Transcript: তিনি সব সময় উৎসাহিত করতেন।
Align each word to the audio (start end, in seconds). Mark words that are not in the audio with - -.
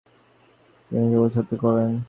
তিনি 0.91 1.05
সব 1.05 1.11
সময় 1.11 1.21
উৎসাহিত 1.23 1.51
করতেন। 1.61 1.91